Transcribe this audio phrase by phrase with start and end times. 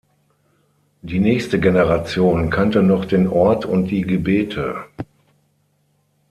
[1.03, 4.85] Die nächste Generation kannte noch den Ort und die Gebete.